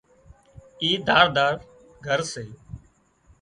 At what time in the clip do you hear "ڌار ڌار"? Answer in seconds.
1.07-1.55